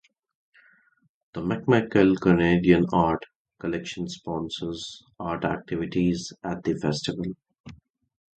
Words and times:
The 1.33 1.41
McMichael 1.41 2.19
Canadian 2.19 2.87
Art 2.91 3.23
Collection 3.59 4.07
sponsors 4.09 5.03
art 5.19 5.45
activities 5.45 6.33
at 6.43 6.63
the 6.63 6.73
festival. 6.73 7.33